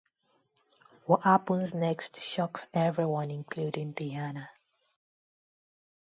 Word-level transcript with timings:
What 1.05 1.21
happens 1.21 1.75
next 1.75 2.23
shocks 2.23 2.67
everyone 2.73 3.29
including 3.29 3.91
Diana. 3.91 4.49